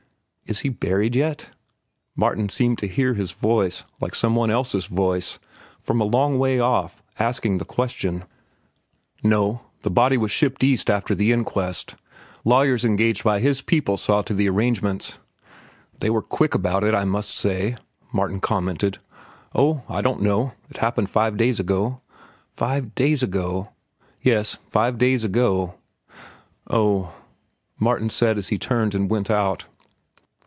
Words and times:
"Is 0.47 0.59
he 0.67 0.67
buried 0.69 1.15
yet?" 1.15 1.49
Martin 2.13 2.49
seemed 2.49 2.77
to 2.79 2.85
hear 2.89 3.13
his 3.13 3.31
voice, 3.31 3.85
like 4.01 4.13
some 4.13 4.35
one 4.35 4.51
else's 4.51 4.85
voice, 4.87 5.39
from 5.79 6.01
a 6.01 6.03
long 6.03 6.37
way 6.39 6.59
off, 6.59 7.01
asking 7.17 7.57
the 7.57 7.63
question. 7.63 8.25
"No. 9.23 9.61
The 9.83 9.89
body 9.89 10.17
was 10.17 10.29
shipped 10.29 10.61
East 10.61 10.89
after 10.89 11.15
the 11.15 11.31
inquest. 11.31 11.95
Lawyers 12.43 12.83
engaged 12.83 13.23
by 13.23 13.39
his 13.39 13.61
people 13.61 13.95
saw 13.95 14.23
to 14.23 14.33
the 14.33 14.49
arrangements." 14.49 15.19
"They 16.01 16.09
were 16.09 16.21
quick 16.21 16.53
about 16.53 16.83
it, 16.83 16.93
I 16.93 17.05
must 17.05 17.29
say," 17.31 17.77
Martin 18.11 18.41
commented. 18.41 18.97
"Oh, 19.55 19.83
I 19.87 20.01
don't 20.01 20.19
know. 20.21 20.51
It 20.69 20.79
happened 20.79 21.09
five 21.09 21.37
days 21.37 21.61
ago." 21.61 22.01
"Five 22.51 22.93
days 22.93 23.23
ago?" 23.23 23.69
"Yes, 24.21 24.57
five 24.67 24.97
days 24.97 25.23
ago." 25.23 25.75
"Oh," 26.69 27.15
Martin 27.79 28.09
said 28.09 28.37
as 28.37 28.49
he 28.49 28.57
turned 28.57 28.93
and 28.93 29.09
went 29.09 29.29
out. 29.31 29.67